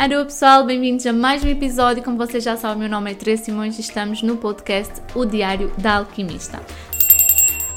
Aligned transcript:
Alô 0.00 0.24
pessoal, 0.24 0.64
bem-vindos 0.64 1.04
a 1.04 1.12
mais 1.12 1.44
um 1.44 1.48
episódio. 1.48 2.02
Como 2.02 2.16
vocês 2.16 2.42
já 2.42 2.56
sabem, 2.56 2.78
meu 2.78 2.88
nome 2.88 3.10
é 3.10 3.14
Teresa 3.14 3.44
Simões 3.44 3.76
e 3.76 3.82
estamos 3.82 4.22
no 4.22 4.34
podcast 4.38 4.94
O 5.14 5.26
Diário 5.26 5.70
da 5.76 5.98
Alquimista. 5.98 6.62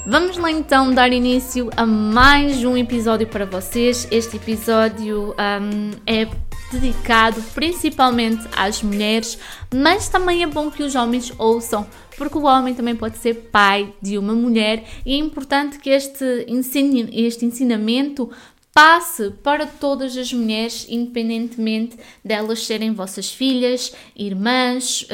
Vamos 0.08 0.38
lá 0.38 0.50
então 0.50 0.94
dar 0.94 1.12
início 1.12 1.70
a 1.76 1.86
mais 1.86 2.64
um 2.64 2.78
episódio 2.78 3.28
para 3.28 3.46
vocês. 3.46 4.08
Este 4.10 4.38
episódio 4.38 5.36
um, 5.38 5.92
é 6.08 6.30
dedicado 6.72 7.42
principalmente 7.54 8.48
às 8.56 8.82
mulheres, 8.82 9.38
mas 9.74 10.08
também 10.08 10.44
é 10.44 10.48
bom 10.48 10.72
que 10.72 10.82
os 10.82 10.96
homens 10.96 11.34
ouçam, 11.38 11.86
porque 12.18 12.38
o 12.38 12.44
homem 12.44 12.74
também 12.74 12.96
pode 12.96 13.18
ser 13.18 13.50
pai 13.52 13.94
de 14.02 14.18
uma 14.18 14.34
mulher 14.34 14.86
e 15.06 15.14
é 15.14 15.18
importante 15.18 15.78
que 15.78 15.90
este, 15.90 16.46
ensine, 16.48 17.10
este 17.12 17.46
ensinamento 17.46 18.32
passe 18.74 19.30
para 19.44 19.68
todas 19.68 20.18
as 20.18 20.34
mulheres, 20.34 20.88
independentemente 20.90 21.98
delas 22.26 22.66
serem 22.66 22.94
vossas 22.94 23.32
filhas, 23.32 23.94
irmãs, 24.16 25.08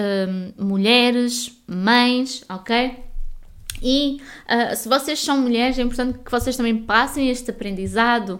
um, 0.57 0.65
mulheres, 0.65 1.51
mães, 1.67 2.43
ok? 2.48 3.03
E 3.81 4.21
uh, 4.45 4.75
se 4.75 4.87
vocês 4.87 5.20
são 5.20 5.41
mulheres, 5.41 5.77
é 5.77 5.81
importante 5.81 6.20
que 6.20 6.31
vocês 6.31 6.55
também 6.55 6.77
passem 6.77 7.29
este 7.29 7.51
aprendizado, 7.51 8.39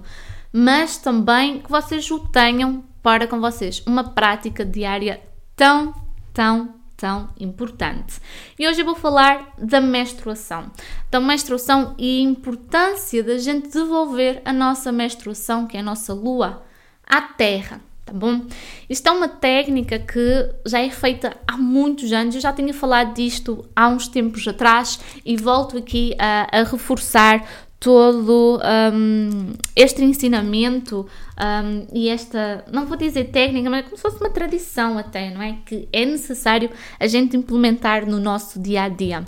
mas 0.52 0.98
também 0.98 1.60
que 1.60 1.70
vocês 1.70 2.10
o 2.12 2.20
tenham 2.20 2.84
para 3.04 3.28
com 3.28 3.40
vocês. 3.40 3.84
Uma 3.86 4.04
prática 4.12 4.66
diária 4.66 5.22
tão, 5.56 5.94
tão, 6.34 6.79
tão 7.00 7.30
importante. 7.40 8.20
E 8.60 8.68
hoje 8.68 8.82
eu 8.82 8.86
vou 8.86 8.96
falar 8.96 9.54
da 9.58 9.80
menstruação. 9.80 10.70
Da 11.10 11.20
menstruação 11.20 11.96
e 11.98 12.20
a 12.20 12.30
importância 12.30 13.24
da 13.24 13.38
gente 13.38 13.70
devolver 13.70 14.42
a 14.44 14.52
nossa 14.52 14.92
menstruação, 14.92 15.66
que 15.66 15.78
é 15.78 15.80
a 15.80 15.84
nossa 15.84 16.14
lua, 16.14 16.64
à 17.08 17.22
terra. 17.22 17.82
Tá 18.06 18.14
bom? 18.14 18.42
Isto 18.90 19.08
é 19.08 19.12
uma 19.12 19.28
técnica 19.28 20.00
que 20.00 20.50
já 20.66 20.80
é 20.80 20.90
feita 20.90 21.38
há 21.48 21.56
muitos 21.56 22.12
anos. 22.12 22.36
Eu 22.36 22.42
já 22.42 22.52
tinha 22.52 22.74
falado 22.74 23.14
disto 23.14 23.66
há 23.76 23.88
uns 23.88 24.08
tempos 24.08 24.48
atrás 24.48 25.00
e 25.24 25.38
volto 25.38 25.78
aqui 25.78 26.16
a, 26.18 26.48
a 26.52 26.64
reforçar 26.64 27.48
todo 27.80 28.60
um, 28.94 29.54
este 29.76 30.04
ensinamento 30.04 31.08
um, 31.40 31.88
e 31.94 32.10
esta, 32.10 32.66
não 32.72 32.86
vou 32.86 32.98
dizer 32.98 33.26
técnica, 33.26 33.70
mas 33.70 33.80
é 33.80 33.84
como 33.84 33.96
se 33.96 34.02
fosse 34.02 34.18
uma 34.20 34.30
tradição 34.30 34.98
até, 34.98 35.30
não 35.30 35.42
é? 35.42 35.58
Que 35.66 35.88
é 35.94 36.06
necessário 36.06 36.70
a 37.00 37.08
gente 37.08 37.38
implementar 37.38 38.06
no 38.06 38.20
nosso 38.20 38.60
dia 38.60 38.84
a 38.84 38.90
dia. 38.90 39.24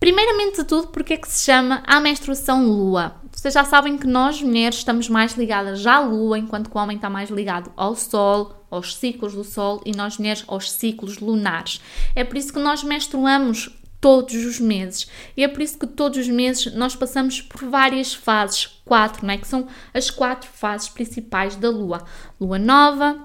Primeiramente 0.00 0.58
de 0.58 0.64
tudo, 0.64 0.88
porque 0.88 1.14
é 1.14 1.16
que 1.16 1.28
se 1.28 1.44
chama 1.44 1.82
a 1.86 2.00
menstruação 2.00 2.66
lua? 2.66 3.16
Vocês 3.32 3.52
já 3.52 3.64
sabem 3.64 3.98
que 3.98 4.06
nós 4.06 4.40
mulheres 4.42 4.78
estamos 4.78 5.08
mais 5.08 5.34
ligadas 5.36 5.86
à 5.86 6.00
lua, 6.00 6.38
enquanto 6.38 6.70
que 6.70 6.76
o 6.76 6.80
homem 6.80 6.96
está 6.96 7.10
mais 7.10 7.28
ligado 7.28 7.70
ao 7.76 7.94
sol, 7.94 8.66
aos 8.70 8.94
ciclos 8.96 9.34
do 9.34 9.44
sol 9.44 9.82
e 9.84 9.92
nós 9.94 10.18
mulheres 10.18 10.44
aos 10.48 10.70
ciclos 10.70 11.18
lunares. 11.18 11.80
É 12.14 12.24
por 12.24 12.36
isso 12.36 12.52
que 12.52 12.58
nós 12.58 12.82
menstruamos 12.82 13.70
todos 14.06 14.36
os 14.44 14.60
meses. 14.60 15.08
E 15.36 15.42
é 15.42 15.48
por 15.48 15.60
isso 15.60 15.76
que 15.76 15.84
todos 15.84 16.16
os 16.16 16.28
meses 16.28 16.72
nós 16.74 16.94
passamos 16.94 17.40
por 17.40 17.68
várias 17.68 18.14
fases, 18.14 18.68
quatro, 18.84 19.26
não 19.26 19.34
é? 19.34 19.36
Que 19.36 19.48
são 19.48 19.66
as 19.92 20.10
quatro 20.10 20.48
fases 20.48 20.88
principais 20.88 21.56
da 21.56 21.68
lua: 21.68 22.04
lua 22.40 22.56
nova, 22.56 23.18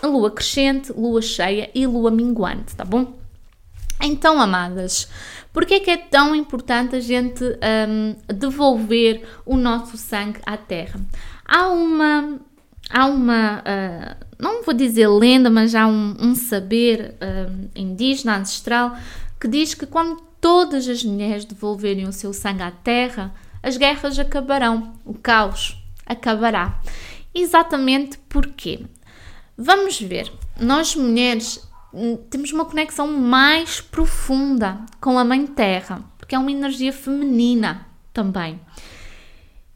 lua 0.00 0.30
crescente, 0.30 0.92
lua 0.92 1.20
cheia 1.20 1.68
e 1.74 1.84
lua 1.88 2.12
minguante, 2.12 2.76
tá 2.76 2.84
bom? 2.84 3.18
Então, 4.00 4.40
amadas, 4.40 5.08
por 5.52 5.66
que 5.66 5.74
é 5.74 5.80
que 5.80 5.90
é 5.90 5.96
tão 5.96 6.36
importante 6.36 6.94
a 6.94 7.00
gente 7.00 7.42
um, 7.42 8.14
devolver 8.32 9.22
o 9.44 9.56
nosso 9.56 9.96
sangue 9.96 10.38
à 10.46 10.56
terra? 10.56 11.00
Há 11.44 11.66
uma. 11.66 12.38
Há 12.88 13.06
uma. 13.06 13.58
Uh, 13.58 14.26
não 14.38 14.62
vou 14.62 14.72
dizer 14.72 15.08
lenda, 15.08 15.50
mas 15.50 15.74
há 15.74 15.88
um, 15.88 16.16
um 16.20 16.36
saber 16.36 17.16
uh, 17.20 17.68
indígena, 17.74 18.36
ancestral, 18.36 18.96
que 19.40 19.48
diz 19.48 19.74
que 19.74 19.84
quando 19.84 20.27
todas 20.40 20.88
as 20.88 21.04
mulheres 21.04 21.44
devolverem 21.44 22.08
o 22.08 22.12
seu 22.12 22.32
sangue 22.32 22.62
à 22.62 22.70
terra, 22.70 23.34
as 23.62 23.76
guerras 23.76 24.18
acabarão, 24.18 24.94
o 25.04 25.14
caos 25.14 25.76
acabará. 26.06 26.80
Exatamente 27.34 28.18
porquê? 28.28 28.86
Vamos 29.56 30.00
ver, 30.00 30.32
nós 30.58 30.94
mulheres 30.94 31.68
hum, 31.92 32.16
temos 32.30 32.52
uma 32.52 32.64
conexão 32.64 33.08
mais 33.08 33.80
profunda 33.80 34.80
com 35.00 35.18
a 35.18 35.24
Mãe 35.24 35.46
Terra, 35.46 36.02
porque 36.16 36.34
é 36.34 36.38
uma 36.38 36.52
energia 36.52 36.92
feminina 36.92 37.86
também. 38.12 38.60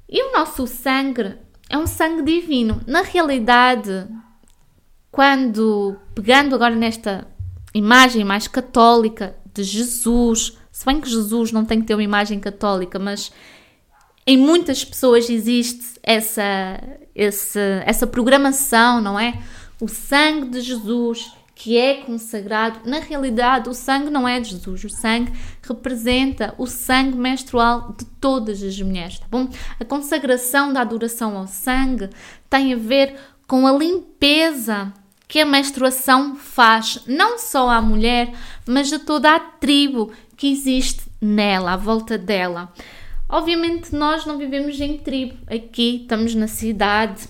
E 0.09 0.23
o 0.23 0.33
nosso 0.33 0.67
sangue 0.67 1.37
é 1.69 1.77
um 1.79 1.87
sangue 1.87 2.23
divino. 2.23 2.81
Na 2.87 3.03
realidade, 3.03 4.07
quando 5.11 5.97
pegando 6.15 6.55
agora 6.55 6.75
nesta 6.75 7.27
imagem 7.75 8.25
mais 8.25 8.47
católica 8.47 9.35
de 9.55 9.63
Jesus, 9.63 10.57
se 10.71 10.85
bem 10.87 11.01
que 11.01 11.09
Jesus 11.09 11.53
não 11.53 11.65
tem 11.65 11.81
que 11.81 11.87
ter 11.87 11.95
uma 11.95 12.03
imagem 12.03 12.41
católica, 12.41 12.99
mas 12.99 13.33
em 14.27 14.37
muitas 14.37 14.85
pessoas 14.85 15.29
existe 15.29 15.99
essa, 16.03 16.81
essa, 17.15 17.61
essa 17.85 18.07
programação, 18.07 19.01
não 19.01 19.19
é? 19.19 19.39
O 19.81 19.89
sangue 19.89 20.49
de 20.49 20.61
Jesus 20.61 21.33
que 21.55 21.77
é 21.77 22.03
consagrado, 22.03 22.81
na 22.89 22.99
realidade 22.99 23.69
o 23.69 23.75
sangue 23.75 24.11
não 24.11 24.27
é 24.27 24.41
de 24.41 24.51
Jesus, 24.51 24.83
o 24.83 24.89
sangue 24.89 25.33
representa 25.63 26.55
o 26.59 26.67
sangue 26.67 27.17
menstrual 27.17 27.95
de 27.97 28.05
todas 28.21 28.61
as 28.63 28.81
mulheres, 28.81 29.21
tá 29.21 29.27
bom? 29.31 29.49
A 29.79 29.85
consagração 29.85 30.73
da 30.73 30.81
adoração 30.81 31.37
ao 31.37 31.47
sangue 31.47 32.11
tem 32.51 32.73
a 32.73 32.77
ver 32.77 33.15
com 33.47 33.65
a 33.65 33.73
limpeza 33.73 34.93
que 35.33 35.41
a 35.41 35.47
menstruação 35.47 36.37
faz 36.37 37.01
não 37.07 37.39
só 37.39 37.71
à 37.71 37.81
mulher, 37.81 38.35
mas 38.69 38.93
a 38.93 38.99
toda 38.99 39.35
a 39.35 39.41
tribo 39.41 40.13
que 40.37 40.53
existe 40.53 41.05
nela, 41.19 41.73
à 41.73 41.77
volta 41.79 42.19
dela. 42.19 42.71
Obviamente, 43.31 43.95
nós 43.95 44.27
não 44.27 44.37
vivemos 44.37 44.79
em 44.79 44.99
tribo, 44.99 45.39
aqui 45.47 46.03
estamos 46.03 46.35
na 46.35 46.47
cidade, 46.47 47.27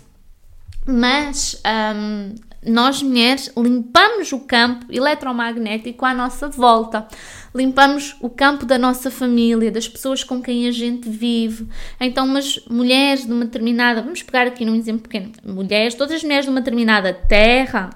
mas 0.85 1.63
um, 1.95 2.35
nós 2.65 3.03
mulheres 3.03 3.53
limpamos 3.57 4.33
o 4.33 4.41
campo 4.41 4.87
eletromagnético 4.89 6.05
à 6.05 6.15
nossa 6.15 6.49
volta, 6.49 7.07
limpamos 7.55 8.17
o 8.21 8.31
campo 8.31 8.65
da 8.65 8.79
nossa 8.79 9.11
família, 9.11 9.71
das 9.71 9.89
pessoas 9.89 10.23
com 10.23 10.41
quem 10.41 10.69
a 10.69 10.73
gente 10.73 11.09
vive. 11.09 11.67
Então, 12.01 12.25
umas 12.25 12.65
mulheres 12.71 13.27
de 13.27 13.33
uma 13.33 13.45
determinada, 13.45 14.01
vamos 14.01 14.23
pegar 14.23 14.47
aqui 14.47 14.65
num 14.65 14.77
exemplo 14.77 15.03
pequeno, 15.03 15.33
mulheres, 15.45 15.95
todas 15.95 16.15
as 16.15 16.23
mulheres 16.23 16.45
de 16.45 16.51
uma 16.51 16.61
determinada 16.61 17.13
terra 17.13 17.91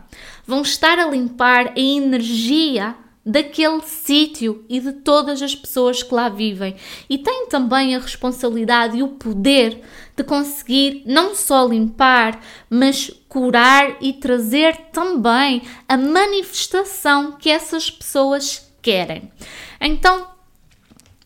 vão 0.46 0.62
estar 0.62 0.98
a 0.98 1.08
limpar 1.08 1.72
a 1.76 1.80
energia 1.80 2.94
daquele 3.26 3.82
sítio 3.82 4.64
e 4.68 4.78
de 4.78 4.92
todas 4.92 5.42
as 5.42 5.52
pessoas 5.52 6.00
que 6.00 6.14
lá 6.14 6.28
vivem. 6.28 6.76
E 7.10 7.18
têm 7.18 7.48
também 7.48 7.96
a 7.96 7.98
responsabilidade 7.98 8.98
e 8.98 9.02
o 9.02 9.08
poder 9.08 9.82
de 10.16 10.22
conseguir 10.22 11.02
não 11.04 11.34
só 11.34 11.66
limpar, 11.66 12.40
mas 12.70 13.10
curar 13.28 13.96
e 14.00 14.12
trazer 14.12 14.76
também 14.92 15.62
a 15.88 15.96
manifestação 15.96 17.32
que 17.32 17.50
essas 17.50 17.90
pessoas 17.90 18.72
querem. 18.80 19.32
Então, 19.80 20.28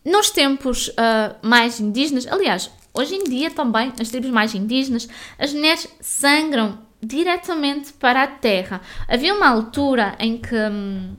nos 0.03 0.31
tempos 0.31 0.89
uh, 0.89 1.37
mais 1.43 1.79
indígenas, 1.79 2.27
aliás, 2.27 2.71
hoje 2.95 3.15
em 3.15 3.25
dia 3.25 3.51
também, 3.51 3.93
nas 3.99 4.09
tribos 4.09 4.31
mais 4.31 4.55
indígenas, 4.55 5.07
as 5.39 5.53
mulheres 5.53 5.87
sangram 6.01 6.79
diretamente 7.03 7.93
para 7.93 8.23
a 8.23 8.27
terra. 8.27 8.81
Havia 9.07 9.35
uma 9.35 9.49
altura 9.49 10.17
em 10.19 10.39
que. 10.39 10.55
Hum, 10.55 11.15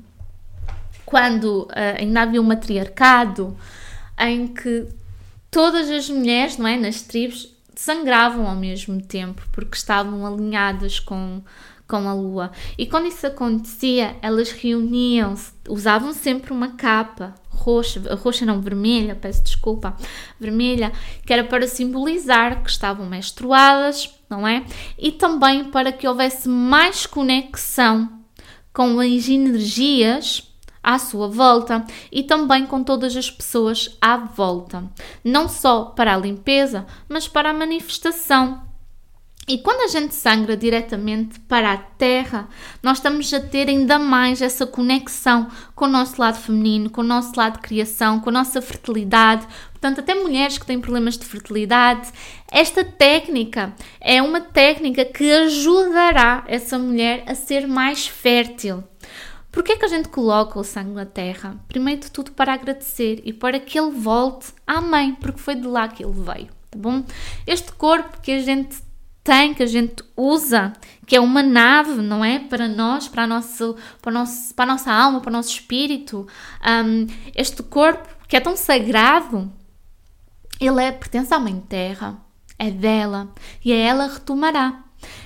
quando 1.11 1.63
uh, 1.63 1.99
ainda 1.99 2.21
havia 2.21 2.41
um 2.41 2.45
matriarcado 2.45 3.57
em 4.17 4.47
que 4.47 4.87
todas 5.51 5.89
as 5.89 6.09
mulheres, 6.09 6.57
não 6.57 6.65
é, 6.65 6.77
nas 6.77 7.01
tribos, 7.01 7.53
sangravam 7.75 8.47
ao 8.47 8.55
mesmo 8.55 9.01
tempo 9.01 9.43
porque 9.51 9.75
estavam 9.75 10.25
alinhadas 10.25 11.01
com, 11.01 11.41
com 11.85 12.07
a 12.07 12.13
lua. 12.13 12.53
E 12.77 12.87
quando 12.87 13.07
isso 13.07 13.27
acontecia, 13.27 14.15
elas 14.21 14.51
reuniam-se, 14.51 15.51
usavam 15.67 16.13
sempre 16.13 16.53
uma 16.53 16.77
capa 16.77 17.35
roxa, 17.49 18.01
roxa 18.15 18.45
não, 18.45 18.61
vermelha, 18.61 19.13
peço 19.13 19.43
desculpa, 19.43 19.97
vermelha, 20.39 20.93
que 21.25 21.33
era 21.33 21.43
para 21.43 21.67
simbolizar 21.67 22.63
que 22.63 22.69
estavam 22.69 23.05
menstruadas, 23.05 24.09
não 24.29 24.47
é? 24.47 24.63
E 24.97 25.11
também 25.11 25.65
para 25.65 25.91
que 25.91 26.07
houvesse 26.07 26.47
mais 26.47 27.05
conexão 27.05 28.09
com 28.71 28.97
as 29.01 29.27
energias 29.27 30.50
à 30.83 30.97
sua 30.97 31.27
volta 31.27 31.85
e 32.11 32.23
também 32.23 32.65
com 32.65 32.83
todas 32.83 33.15
as 33.15 33.29
pessoas 33.29 33.97
à 34.01 34.17
volta, 34.17 34.83
não 35.23 35.47
só 35.47 35.85
para 35.85 36.13
a 36.13 36.17
limpeza, 36.17 36.85
mas 37.07 37.27
para 37.27 37.49
a 37.49 37.53
manifestação 37.53 38.71
E 39.47 39.57
quando 39.57 39.81
a 39.81 39.87
gente 39.87 40.13
sangra 40.13 40.55
diretamente 40.55 41.39
para 41.41 41.73
a 41.73 41.77
terra, 41.77 42.47
nós 42.81 42.99
estamos 42.99 43.33
a 43.33 43.39
ter 43.39 43.67
ainda 43.67 43.97
mais 43.97 44.41
essa 44.41 44.67
conexão 44.67 45.47
com 45.75 45.85
o 45.85 45.89
nosso 45.89 46.21
lado 46.21 46.37
feminino, 46.37 46.89
com 46.89 47.01
o 47.01 47.03
nosso 47.03 47.33
lado 47.35 47.55
de 47.55 47.61
criação, 47.67 48.19
com 48.19 48.29
a 48.29 48.33
nossa 48.33 48.61
fertilidade. 48.61 49.45
Portanto, 49.71 49.99
até 49.99 50.13
mulheres 50.13 50.57
que 50.57 50.65
têm 50.65 50.79
problemas 50.79 51.17
de 51.17 51.25
fertilidade, 51.25 52.11
esta 52.51 52.85
técnica 52.85 53.73
é 53.99 54.21
uma 54.21 54.41
técnica 54.41 55.03
que 55.03 55.29
ajudará 55.31 56.43
essa 56.47 56.77
mulher 56.77 57.23
a 57.27 57.33
ser 57.33 57.67
mais 57.67 58.07
fértil. 58.07 58.83
Por 59.51 59.63
que 59.63 59.73
é 59.73 59.75
que 59.75 59.85
a 59.85 59.89
gente 59.89 60.07
coloca 60.07 60.57
o 60.57 60.63
sangue 60.63 60.91
na 60.91 61.05
terra? 61.05 61.57
Primeiro 61.67 62.01
de 62.01 62.11
tudo 62.11 62.31
para 62.31 62.53
agradecer 62.53 63.21
e 63.25 63.33
para 63.33 63.59
que 63.59 63.77
ele 63.77 63.91
volte 63.91 64.53
à 64.65 64.79
mãe, 64.79 65.13
porque 65.15 65.39
foi 65.39 65.55
de 65.55 65.67
lá 65.67 65.87
que 65.89 66.03
ele 66.03 66.13
veio, 66.13 66.47
tá 66.69 66.77
bom? 66.77 67.03
Este 67.45 67.71
corpo 67.73 68.21
que 68.21 68.31
a 68.31 68.39
gente 68.39 68.77
tem, 69.23 69.53
que 69.53 69.61
a 69.61 69.67
gente 69.67 70.03
usa, 70.15 70.73
que 71.05 71.15
é 71.15 71.19
uma 71.19 71.43
nave, 71.43 72.01
não 72.01 72.23
é? 72.23 72.39
Para 72.39 72.67
nós, 72.67 73.07
para 73.07 73.27
nosso, 73.27 73.75
para, 74.01 74.11
nosso, 74.11 74.53
para 74.55 74.63
a 74.63 74.73
nossa 74.73 74.91
alma, 74.91 75.19
para 75.19 75.29
o 75.29 75.33
nosso 75.33 75.49
espírito. 75.49 76.25
Um, 76.65 77.07
este 77.35 77.61
corpo 77.61 78.07
que 78.27 78.37
é 78.37 78.39
tão 78.39 78.55
sagrado, 78.55 79.51
ele 80.59 80.81
é, 80.81 80.91
pertence 80.91 81.33
à 81.33 81.39
Mãe 81.39 81.59
Terra, 81.67 82.17
é 82.57 82.71
dela 82.71 83.33
e 83.63 83.73
a 83.73 83.75
ela 83.75 84.07
retomará. 84.07 84.83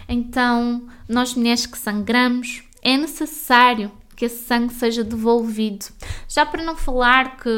Então, 0.08 0.88
nós 1.08 1.36
mulheres 1.36 1.66
que 1.66 1.78
sangramos, 1.78 2.64
é 2.82 2.98
necessário 2.98 3.92
que 4.16 4.26
esse 4.26 4.44
sangue 4.46 4.74
seja 4.74 5.04
devolvido. 5.04 5.86
Já 6.28 6.46
para 6.46 6.64
não 6.64 6.76
falar 6.76 7.38
que 7.38 7.50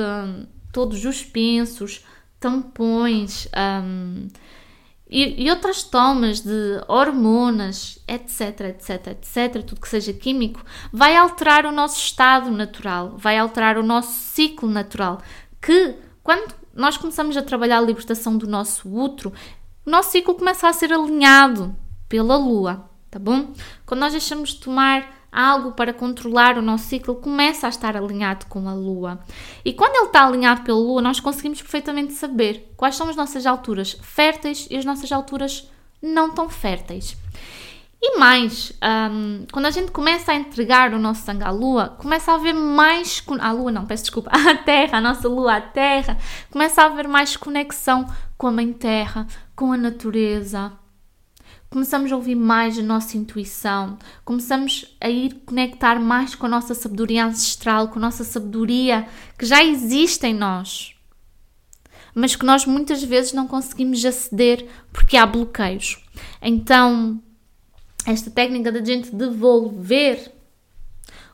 todos 0.71 1.03
os 1.05 1.23
pensos, 1.23 2.05
tampões, 2.39 3.47
um, 3.83 4.27
e, 5.09 5.45
e, 5.45 5.49
outras 5.49 5.83
tomas 5.83 6.41
de 6.41 6.81
hormonas, 6.87 7.97
etc, 8.07 8.59
etc, 8.61 9.07
etc, 9.07 9.63
tudo 9.63 9.79
que 9.79 9.87
seja 9.87 10.11
químico, 10.11 10.61
vai 10.91 11.15
alterar 11.15 11.65
o 11.65 11.71
nosso 11.71 11.97
estado 11.97 12.51
natural, 12.51 13.15
vai 13.17 13.37
alterar 13.37 13.77
o 13.77 13.83
nosso 13.83 14.11
ciclo 14.11 14.69
natural. 14.69 15.21
Que 15.61 15.95
quando 16.21 16.53
nós 16.73 16.97
começamos 16.97 17.37
a 17.37 17.41
trabalhar 17.41 17.77
a 17.77 17.81
libertação 17.81 18.37
do 18.37 18.47
nosso 18.47 18.89
útero, 18.93 19.31
o 19.85 19.89
nosso 19.89 20.11
ciclo 20.11 20.35
começa 20.35 20.67
a 20.67 20.73
ser 20.73 20.91
alinhado 20.91 21.73
pela 22.09 22.35
lua, 22.35 22.89
tá 23.09 23.17
bom? 23.17 23.53
Quando 23.85 24.01
nós 24.01 24.11
deixamos 24.11 24.49
de 24.49 24.59
tomar 24.59 25.16
algo 25.31 25.71
para 25.71 25.93
controlar 25.93 26.57
o 26.57 26.61
nosso 26.61 26.85
ciclo 26.85 27.15
começa 27.15 27.67
a 27.67 27.69
estar 27.69 27.95
alinhado 27.95 28.45
com 28.47 28.67
a 28.67 28.73
Lua. 28.73 29.19
E 29.63 29.73
quando 29.73 29.95
ele 29.95 30.05
está 30.05 30.25
alinhado 30.25 30.61
pela 30.61 30.77
Lua, 30.77 31.01
nós 31.01 31.19
conseguimos 31.19 31.61
perfeitamente 31.61 32.13
saber 32.13 32.73
quais 32.75 32.95
são 32.95 33.09
as 33.09 33.15
nossas 33.15 33.45
alturas 33.45 33.97
férteis 34.01 34.67
e 34.69 34.77
as 34.77 34.85
nossas 34.85 35.11
alturas 35.11 35.69
não 36.01 36.31
tão 36.31 36.49
férteis. 36.49 37.17
E 37.99 38.19
mais, 38.19 38.71
um, 39.11 39.45
quando 39.51 39.65
a 39.65 39.71
gente 39.71 39.91
começa 39.91 40.31
a 40.31 40.35
entregar 40.35 40.93
o 40.93 40.99
nosso 40.99 41.23
sangue 41.23 41.43
à 41.43 41.49
Lua, 41.49 41.95
começa 41.97 42.31
a 42.31 42.35
haver 42.35 42.53
mais. 42.53 43.23
A 43.39 43.51
Lua, 43.51 43.71
não, 43.71 43.85
peço 43.85 44.03
desculpa, 44.03 44.29
à 44.33 44.55
Terra, 44.55 44.99
a 44.99 45.01
nossa 45.01 45.27
Lua, 45.27 45.55
a 45.55 45.61
Terra, 45.61 46.17
começa 46.51 46.81
a 46.81 46.85
haver 46.85 47.07
mais 47.07 47.35
conexão 47.35 48.07
com 48.37 48.47
a 48.47 48.51
Mãe 48.51 48.71
Terra, 48.71 49.25
com 49.55 49.71
a 49.71 49.77
natureza, 49.77 50.71
começamos 51.69 52.11
a 52.11 52.15
ouvir 52.15 52.35
mais 52.35 52.77
a 52.77 52.81
nossa 52.81 53.17
intuição, 53.17 53.97
começamos 54.23 54.95
a 55.01 55.09
ir 55.09 55.41
conectar 55.45 55.99
mais 55.99 56.33
com 56.33 56.45
a 56.45 56.49
nossa 56.49 56.73
sabedoria 56.73 57.25
ancestral, 57.25 57.89
com 57.89 57.99
a 57.99 58.01
nossa 58.01 58.23
sabedoria 58.23 59.07
que 59.37 59.45
já 59.45 59.63
existe 59.63 60.25
em 60.25 60.33
nós, 60.33 60.95
mas 62.13 62.35
que 62.35 62.45
nós 62.45 62.65
muitas 62.65 63.03
vezes 63.03 63.33
não 63.33 63.47
conseguimos 63.47 64.03
aceder 64.03 64.65
porque 64.91 65.17
há 65.17 65.25
bloqueios. 65.25 66.03
Então, 66.41 67.21
esta 68.05 68.31
técnica 68.31 68.71
da 68.71 68.83
gente 68.83 69.13
devolver 69.13 70.31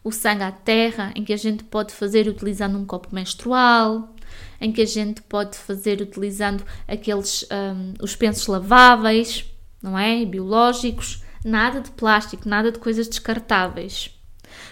o 0.04 0.12
sangue 0.12 0.44
à 0.44 0.52
terra, 0.52 1.14
em 1.16 1.24
que 1.24 1.32
a 1.32 1.38
gente 1.38 1.64
pode 1.64 1.94
fazer 1.94 2.28
utilizando 2.28 2.78
um 2.78 2.86
copo 2.86 3.14
menstrual, 3.16 4.14
em 4.60 4.72
que 4.72 4.82
a 4.82 4.86
gente 4.86 5.22
pode 5.22 5.56
fazer 5.56 6.02
utilizando 6.02 6.66
aqueles 6.88 7.44
um, 7.44 7.94
os 8.04 8.16
pensos 8.16 8.48
laváveis 8.48 9.46
não 9.84 10.00
é? 10.00 10.26
Biológicos, 10.26 11.22
nada 11.44 11.82
de 11.82 11.92
plástico, 11.92 12.48
nada 12.48 12.72
de 12.72 12.80
coisas 12.80 13.08
descartáveis. 13.08 14.18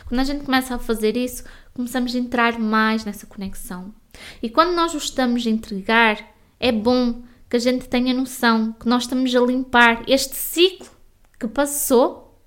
Quando 0.06 0.22
a 0.22 0.24
gente 0.24 0.46
começa 0.46 0.74
a 0.74 0.80
fazer 0.80 1.18
isso, 1.18 1.44
começamos 1.74 2.16
a 2.16 2.18
entrar 2.18 2.58
mais 2.58 3.04
nessa 3.04 3.28
conexão. 3.28 3.94
E 4.42 4.50
quando 4.50 4.74
nós 4.74 4.94
o 4.94 4.98
estamos 4.98 5.46
a 5.46 5.50
entregar, 5.50 6.18
é 6.60 6.72
bom 6.72 7.22
que 7.50 7.58
a 7.58 7.60
gente 7.60 7.90
tenha 7.90 8.14
noção 8.14 8.72
que 8.74 8.88
nós 8.88 9.04
estamos 9.04 9.36
a 9.36 9.40
limpar 9.42 10.04
este 10.08 10.36
ciclo 10.36 10.90
que 11.38 11.48
passou, 11.48 12.40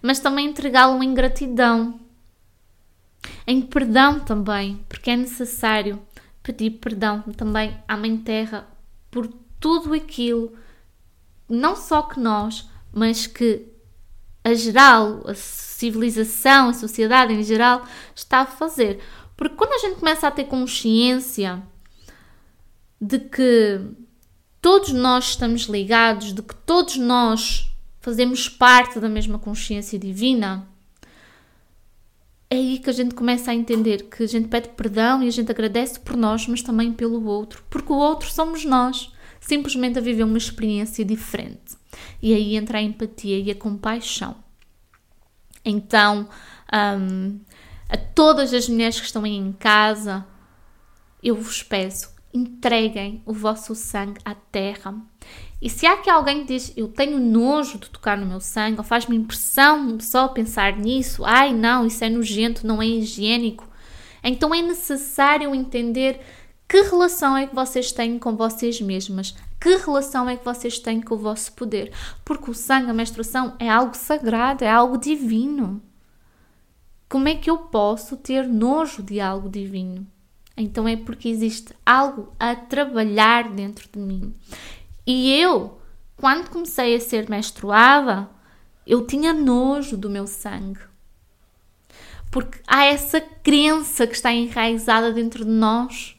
mas 0.00 0.20
também 0.20 0.46
entregá-lo 0.46 1.02
em 1.02 1.12
gratidão, 1.12 1.98
em 3.46 3.60
perdão 3.60 4.20
também, 4.20 4.84
porque 4.88 5.10
é 5.10 5.16
necessário 5.16 6.00
pedir 6.42 6.70
perdão 6.72 7.22
também 7.36 7.76
à 7.88 7.96
Mãe 7.96 8.16
Terra 8.16 8.68
por 9.10 9.26
tudo 9.58 9.92
aquilo 9.92 10.52
não 11.48 11.76
só 11.76 12.02
que 12.02 12.18
nós, 12.18 12.68
mas 12.92 13.26
que 13.26 13.66
a 14.42 14.54
geral, 14.54 15.22
a 15.26 15.34
civilização, 15.34 16.68
a 16.68 16.74
sociedade 16.74 17.32
em 17.32 17.42
geral 17.42 17.84
está 18.14 18.40
a 18.40 18.46
fazer. 18.46 19.00
Porque 19.36 19.56
quando 19.56 19.72
a 19.72 19.78
gente 19.78 19.98
começa 19.98 20.26
a 20.26 20.30
ter 20.30 20.44
consciência 20.44 21.62
de 23.00 23.18
que 23.18 23.80
todos 24.60 24.92
nós 24.92 25.30
estamos 25.30 25.62
ligados, 25.62 26.32
de 26.32 26.42
que 26.42 26.54
todos 26.54 26.96
nós 26.96 27.70
fazemos 28.00 28.48
parte 28.48 28.98
da 29.00 29.08
mesma 29.08 29.38
consciência 29.38 29.98
divina, 29.98 30.66
é 32.48 32.56
aí 32.56 32.78
que 32.78 32.88
a 32.88 32.92
gente 32.92 33.14
começa 33.14 33.50
a 33.50 33.54
entender 33.54 34.04
que 34.04 34.22
a 34.22 34.28
gente 34.28 34.48
pede 34.48 34.68
perdão 34.70 35.22
e 35.22 35.28
a 35.28 35.32
gente 35.32 35.50
agradece 35.50 35.98
por 35.98 36.16
nós, 36.16 36.46
mas 36.46 36.62
também 36.62 36.92
pelo 36.92 37.26
outro, 37.26 37.64
porque 37.68 37.92
o 37.92 37.96
outro 37.96 38.30
somos 38.30 38.64
nós 38.64 39.12
simplesmente 39.40 39.98
a 39.98 40.02
viver 40.02 40.24
uma 40.24 40.38
experiência 40.38 41.04
diferente. 41.04 41.76
E 42.22 42.34
aí 42.34 42.56
entra 42.56 42.78
a 42.78 42.82
empatia 42.82 43.38
e 43.38 43.50
a 43.50 43.54
compaixão. 43.54 44.36
Então, 45.64 46.28
um, 46.72 47.40
a 47.88 47.96
todas 47.96 48.52
as 48.52 48.68
mulheres 48.68 49.00
que 49.00 49.06
estão 49.06 49.24
aí 49.24 49.34
em 49.34 49.52
casa, 49.52 50.26
eu 51.22 51.34
vos 51.34 51.62
peço, 51.62 52.14
entreguem 52.32 53.22
o 53.26 53.32
vosso 53.32 53.74
sangue 53.74 54.20
à 54.24 54.34
terra. 54.34 54.94
E 55.60 55.70
se 55.70 55.86
há 55.86 55.94
aqui 55.94 56.10
alguém 56.10 56.40
que 56.40 56.54
diz, 56.54 56.72
eu 56.76 56.88
tenho 56.88 57.18
nojo 57.18 57.78
de 57.78 57.88
tocar 57.88 58.16
no 58.16 58.26
meu 58.26 58.40
sangue, 58.40 58.78
ou 58.78 58.84
faz-me 58.84 59.16
impressão 59.16 59.98
só 59.98 60.28
pensar 60.28 60.76
nisso, 60.76 61.24
ai 61.24 61.52
não, 61.54 61.86
isso 61.86 62.04
é 62.04 62.10
nojento, 62.10 62.66
não 62.66 62.82
é 62.82 62.86
higiênico, 62.86 63.66
então 64.22 64.54
é 64.54 64.60
necessário 64.60 65.54
entender 65.54 66.20
que 66.68 66.82
relação 66.82 67.36
é 67.36 67.46
que 67.46 67.54
vocês 67.54 67.92
têm 67.92 68.18
com 68.18 68.36
vocês 68.36 68.80
mesmas? 68.80 69.36
Que 69.60 69.76
relação 69.76 70.28
é 70.28 70.36
que 70.36 70.44
vocês 70.44 70.78
têm 70.78 71.00
com 71.00 71.14
o 71.14 71.18
vosso 71.18 71.52
poder? 71.52 71.92
Porque 72.24 72.50
o 72.50 72.54
sangue, 72.54 72.90
a 72.90 72.94
menstruação, 72.94 73.54
é 73.58 73.70
algo 73.70 73.96
sagrado, 73.96 74.64
é 74.64 74.70
algo 74.70 74.98
divino. 74.98 75.80
Como 77.08 77.28
é 77.28 77.36
que 77.36 77.48
eu 77.48 77.58
posso 77.58 78.16
ter 78.16 78.48
nojo 78.48 79.02
de 79.02 79.20
algo 79.20 79.48
divino? 79.48 80.04
Então 80.56 80.88
é 80.88 80.96
porque 80.96 81.28
existe 81.28 81.72
algo 81.84 82.32
a 82.38 82.56
trabalhar 82.56 83.50
dentro 83.50 83.88
de 83.92 83.98
mim. 83.98 84.34
E 85.06 85.32
eu, 85.40 85.78
quando 86.16 86.50
comecei 86.50 86.96
a 86.96 87.00
ser 87.00 87.28
menstruada, 87.28 88.28
eu 88.84 89.06
tinha 89.06 89.32
nojo 89.32 89.96
do 89.96 90.10
meu 90.10 90.26
sangue. 90.26 90.80
Porque 92.28 92.58
há 92.66 92.84
essa 92.84 93.20
crença 93.20 94.04
que 94.04 94.14
está 94.14 94.32
enraizada 94.32 95.12
dentro 95.12 95.44
de 95.44 95.50
nós 95.50 96.15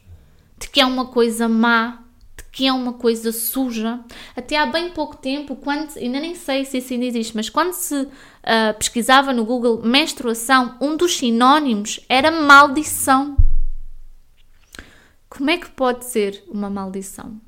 de 0.58 0.68
que 0.68 0.80
é 0.80 0.86
uma 0.86 1.06
coisa 1.06 1.48
má, 1.48 2.02
de 2.36 2.44
que 2.50 2.66
é 2.66 2.72
uma 2.72 2.94
coisa 2.94 3.32
suja. 3.32 4.00
Até 4.36 4.56
há 4.56 4.66
bem 4.66 4.90
pouco 4.90 5.16
tempo, 5.16 5.56
quando, 5.56 5.96
ainda 5.96 6.20
nem 6.20 6.34
sei 6.34 6.64
se 6.64 6.78
isso 6.78 6.92
ainda 6.92 7.06
existe, 7.06 7.36
mas 7.36 7.48
quando 7.48 7.72
se 7.72 7.94
uh, 7.94 8.08
pesquisava 8.76 9.32
no 9.32 9.44
Google 9.44 9.82
menstruação, 9.82 10.76
um 10.80 10.96
dos 10.96 11.16
sinónimos 11.16 12.00
era 12.08 12.30
maldição. 12.30 13.36
Como 15.28 15.50
é 15.50 15.58
que 15.58 15.70
pode 15.70 16.06
ser 16.06 16.42
uma 16.48 16.68
maldição? 16.68 17.40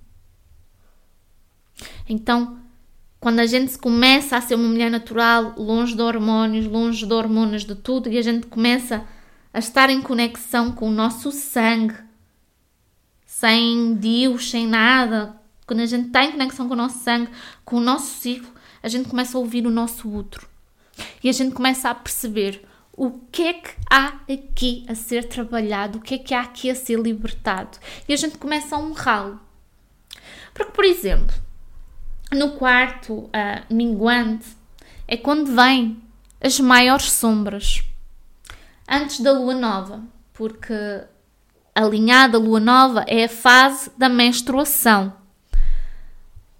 Então, 2.08 2.58
quando 3.18 3.40
a 3.40 3.46
gente 3.46 3.76
começa 3.78 4.36
a 4.36 4.40
ser 4.40 4.54
uma 4.54 4.68
mulher 4.68 4.90
natural, 4.90 5.54
longe 5.56 5.94
de 5.94 6.02
hormônios, 6.02 6.66
longe 6.66 7.06
de 7.06 7.12
hormonas, 7.12 7.64
de 7.64 7.74
tudo, 7.74 8.08
e 8.08 8.18
a 8.18 8.22
gente 8.22 8.46
começa 8.46 9.04
a 9.52 9.58
estar 9.58 9.90
em 9.90 10.00
conexão 10.00 10.72
com 10.72 10.88
o 10.88 10.92
nosso 10.92 11.32
sangue, 11.32 11.94
sem 13.40 13.94
Deus, 13.94 14.50
sem 14.50 14.66
nada, 14.66 15.34
quando 15.66 15.80
a 15.80 15.86
gente 15.86 16.08
está 16.08 16.22
em 16.22 16.32
conexão 16.32 16.68
com 16.68 16.74
o 16.74 16.76
nosso 16.76 16.98
sangue, 16.98 17.30
com 17.64 17.76
o 17.76 17.80
nosso 17.80 18.20
ciclo, 18.20 18.52
a 18.82 18.88
gente 18.88 19.08
começa 19.08 19.38
a 19.38 19.40
ouvir 19.40 19.66
o 19.66 19.70
nosso 19.70 20.10
outro. 20.10 20.46
E 21.24 21.28
a 21.30 21.32
gente 21.32 21.54
começa 21.54 21.88
a 21.88 21.94
perceber 21.94 22.62
o 22.92 23.12
que 23.32 23.44
é 23.44 23.52
que 23.54 23.70
há 23.88 24.20
aqui 24.30 24.84
a 24.86 24.94
ser 24.94 25.24
trabalhado, 25.24 25.96
o 25.96 26.02
que 26.02 26.16
é 26.16 26.18
que 26.18 26.34
há 26.34 26.42
aqui 26.42 26.70
a 26.70 26.74
ser 26.74 26.98
libertado. 26.98 27.78
E 28.06 28.12
a 28.12 28.16
gente 28.16 28.36
começa 28.36 28.76
a 28.76 28.78
honrá-lo. 28.78 29.40
Porque, 30.52 30.72
por 30.72 30.84
exemplo, 30.84 31.34
no 32.32 32.50
quarto 32.58 33.14
uh, 33.14 33.30
minguante 33.74 34.54
é 35.08 35.16
quando 35.16 35.54
vêm 35.54 36.02
as 36.42 36.60
maiores 36.60 37.10
sombras 37.10 37.82
antes 38.86 39.20
da 39.20 39.32
lua 39.32 39.54
nova, 39.54 40.02
porque 40.34 40.74
alinhada 41.74 42.38
lua 42.38 42.60
nova 42.60 43.04
é 43.06 43.24
a 43.24 43.28
fase 43.28 43.90
da 43.96 44.08
menstruação. 44.08 45.12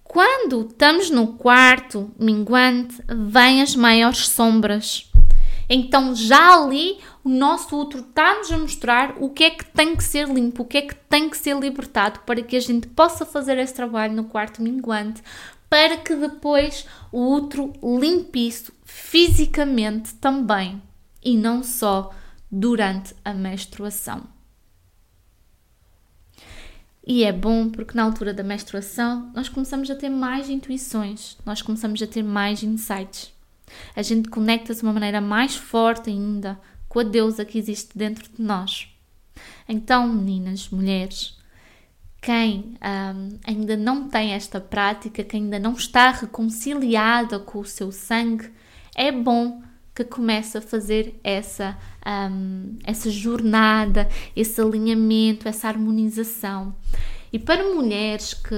Quando 0.03 0.67
estamos 0.69 1.09
no 1.09 1.27
quarto 1.27 2.11
minguante, 2.19 3.01
vêm 3.07 3.61
as 3.61 3.75
maiores 3.75 4.27
sombras. 4.27 5.09
Então, 5.69 6.13
já 6.13 6.61
ali, 6.61 6.99
o 7.23 7.29
nosso 7.29 7.79
útero 7.79 8.03
está-nos 8.03 8.51
a 8.51 8.57
mostrar 8.57 9.15
o 9.19 9.29
que 9.29 9.45
é 9.45 9.49
que 9.51 9.63
tem 9.63 9.95
que 9.95 10.03
ser 10.03 10.27
limpo, 10.27 10.63
o 10.63 10.65
que 10.65 10.79
é 10.79 10.81
que 10.81 10.95
tem 10.95 11.29
que 11.29 11.37
ser 11.37 11.57
libertado 11.57 12.19
para 12.25 12.41
que 12.41 12.57
a 12.57 12.59
gente 12.59 12.87
possa 12.89 13.25
fazer 13.25 13.57
esse 13.57 13.73
trabalho 13.73 14.13
no 14.13 14.25
quarto 14.25 14.61
minguante, 14.61 15.23
para 15.69 15.95
que 15.95 16.13
depois 16.13 16.85
o 17.09 17.33
útero 17.33 17.71
limpe 17.81 18.49
isso 18.49 18.73
fisicamente 18.83 20.13
também 20.15 20.81
e 21.23 21.37
não 21.37 21.63
só 21.63 22.11
durante 22.51 23.15
a 23.23 23.33
menstruação. 23.33 24.23
E 27.05 27.23
é 27.23 27.31
bom 27.31 27.69
porque 27.69 27.95
na 27.95 28.03
altura 28.03 28.33
da 28.33 28.43
menstruação 28.43 29.31
nós 29.33 29.49
começamos 29.49 29.89
a 29.89 29.95
ter 29.95 30.09
mais 30.09 30.49
intuições, 30.49 31.37
nós 31.45 31.61
começamos 31.61 32.01
a 32.01 32.07
ter 32.07 32.23
mais 32.23 32.61
insights. 32.61 33.33
A 33.95 34.01
gente 34.01 34.29
conecta-se 34.29 34.81
de 34.81 34.85
uma 34.85 34.93
maneira 34.93 35.19
mais 35.19 35.55
forte 35.55 36.09
ainda 36.09 36.59
com 36.87 36.99
a 36.99 37.03
deusa 37.03 37.45
que 37.45 37.57
existe 37.57 37.97
dentro 37.97 38.29
de 38.29 38.41
nós. 38.41 38.87
Então, 39.67 40.07
meninas, 40.07 40.69
mulheres, 40.69 41.37
quem 42.21 42.75
um, 42.83 43.39
ainda 43.45 43.75
não 43.75 44.07
tem 44.07 44.33
esta 44.33 44.59
prática, 44.59 45.23
quem 45.23 45.43
ainda 45.43 45.57
não 45.57 45.73
está 45.73 46.11
reconciliada 46.11 47.39
com 47.39 47.59
o 47.59 47.65
seu 47.65 47.91
sangue, 47.91 48.51
é 48.95 49.11
bom 49.11 49.63
que 49.93 50.03
comece 50.03 50.57
a 50.57 50.61
fazer 50.61 51.19
essa, 51.23 51.77
um, 52.05 52.77
essa 52.83 53.09
jornada, 53.09 54.07
esse 54.35 54.61
alinhamento, 54.61 55.47
essa 55.47 55.67
harmonização. 55.67 56.75
E 57.31 57.39
para 57.39 57.73
mulheres 57.73 58.33
que. 58.33 58.55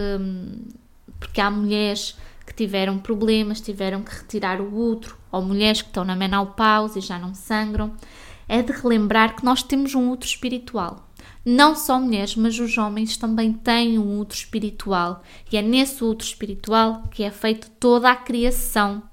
Porque 1.20 1.40
há 1.40 1.50
mulheres 1.50 2.18
que 2.46 2.54
tiveram 2.54 3.00
problemas, 3.00 3.62
tiveram 3.62 4.04
que 4.04 4.14
retirar 4.14 4.60
o 4.60 4.92
útero, 4.92 5.18
ou 5.32 5.42
mulheres 5.42 5.82
que 5.82 5.88
estão 5.88 6.04
na 6.04 6.16
menopausa 6.16 7.00
e 7.00 7.02
já 7.02 7.18
não 7.18 7.34
sangram, 7.34 7.96
é 8.48 8.62
de 8.62 8.74
relembrar 8.74 9.36
que 9.36 9.46
nós 9.46 9.64
temos 9.64 9.96
um 9.96 10.12
útero 10.12 10.30
espiritual. 10.30 11.10
Não 11.46 11.76
só 11.76 12.00
mulheres, 12.00 12.36
mas 12.36 12.60
os 12.60 12.78
homens 12.78 13.18
também 13.18 13.54
têm 13.54 13.98
um 13.98 14.20
útero 14.20 14.40
espiritual. 14.40 15.24
E 15.52 15.58
é 15.58 15.62
nesse 15.62 16.04
útero 16.04 16.28
espiritual 16.30 17.04
que 17.10 17.24
é 17.24 17.32
feita 17.32 17.68
toda 17.80 18.12
a 18.12 18.16
criação 18.16 19.04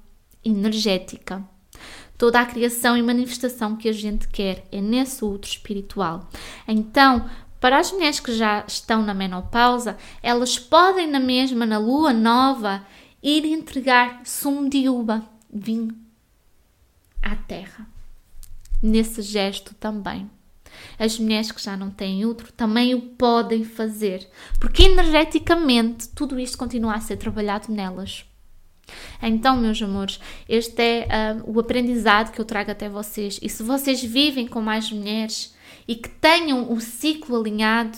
energética. 0.43 1.43
Toda 2.21 2.39
a 2.39 2.45
criação 2.45 2.95
e 2.95 3.01
manifestação 3.01 3.75
que 3.75 3.89
a 3.89 3.91
gente 3.91 4.27
quer 4.27 4.63
é 4.71 4.79
nesse 4.79 5.25
útero 5.25 5.53
espiritual. 5.53 6.29
Então, 6.67 7.27
para 7.59 7.79
as 7.79 7.91
mulheres 7.91 8.19
que 8.19 8.31
já 8.31 8.63
estão 8.67 9.01
na 9.01 9.11
menopausa, 9.11 9.97
elas 10.21 10.59
podem, 10.59 11.07
na 11.07 11.19
mesma, 11.19 11.65
na 11.65 11.79
lua 11.79 12.13
nova, 12.13 12.85
ir 13.23 13.43
entregar 13.43 14.21
sumo 14.23 14.69
de 14.69 14.87
uva, 14.87 15.27
vinho, 15.51 15.97
à 17.23 17.35
terra. 17.35 17.87
Nesse 18.83 19.23
gesto 19.23 19.73
também. 19.73 20.29
As 20.99 21.17
mulheres 21.17 21.51
que 21.51 21.63
já 21.63 21.75
não 21.75 21.89
têm 21.89 22.23
útero 22.23 22.51
também 22.51 22.93
o 22.93 23.01
podem 23.01 23.63
fazer, 23.63 24.29
porque 24.59 24.83
energeticamente 24.83 26.09
tudo 26.09 26.39
isto 26.39 26.55
continua 26.55 26.93
a 26.93 27.01
ser 27.01 27.17
trabalhado 27.17 27.73
nelas. 27.73 28.30
Então, 29.21 29.57
meus 29.57 29.81
amores, 29.81 30.19
este 30.49 30.81
é 30.81 31.07
uh, 31.45 31.51
o 31.51 31.59
aprendizado 31.59 32.31
que 32.31 32.41
eu 32.41 32.45
trago 32.45 32.71
até 32.71 32.89
vocês. 32.89 33.39
E 33.41 33.47
se 33.47 33.61
vocês 33.61 34.01
vivem 34.03 34.47
com 34.47 34.61
mais 34.61 34.91
mulheres 34.91 35.53
e 35.87 35.95
que 35.95 36.09
tenham 36.09 36.71
o 36.71 36.81
ciclo 36.81 37.39
alinhado, 37.39 37.97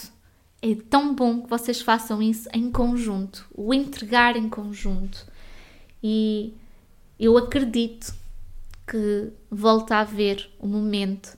é 0.61 0.75
tão 0.75 1.13
bom 1.13 1.41
que 1.41 1.49
vocês 1.49 1.81
façam 1.81 2.21
isso 2.21 2.47
em 2.53 2.71
conjunto, 2.71 3.45
o 3.53 3.73
entregar 3.73 4.35
em 4.35 4.49
conjunto. 4.49 5.25
E 6.01 6.53
eu 7.19 7.37
acredito 7.37 8.13
que 8.87 9.31
volta 9.49 9.95
a 9.95 10.01
haver 10.01 10.49
um 10.61 10.67
momento 10.67 11.37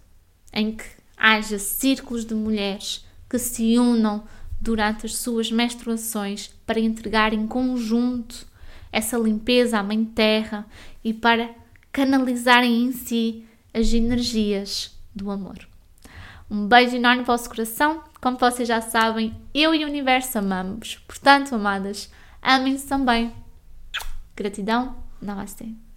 em 0.54 0.75
que 0.75 0.86
haja 1.18 1.60
círculos 1.60 2.25
de 2.25 2.34
mulheres 2.34 3.06
que 3.30 3.38
se 3.38 3.77
unam 3.77 4.24
durante 4.60 5.06
as 5.06 5.15
suas 5.18 5.51
menstruações 5.51 6.51
para 6.65 6.80
entregar 6.80 7.34
em 7.34 7.46
conjunto 7.48 8.48
essa 8.95 9.17
limpeza 9.17 9.77
à 9.77 9.83
Mãe 9.83 10.05
Terra 10.05 10.65
e 11.03 11.13
para 11.13 11.53
canalizarem 11.91 12.85
em 12.85 12.93
si 12.93 13.45
as 13.73 13.91
energias 13.91 14.97
do 15.13 15.29
amor. 15.29 15.67
Um 16.49 16.65
beijo 16.65 16.95
enorme 16.95 17.19
no 17.19 17.25
vosso 17.25 17.49
coração. 17.49 18.01
Como 18.21 18.37
vocês 18.37 18.65
já 18.65 18.79
sabem, 18.79 19.35
eu 19.53 19.75
e 19.75 19.83
o 19.83 19.87
universo 19.87 20.39
amamos. 20.39 20.95
Portanto, 21.05 21.53
amadas, 21.53 22.09
amem-se 22.41 22.87
também. 22.87 23.33
Gratidão. 24.33 24.95
Namastê. 25.21 25.85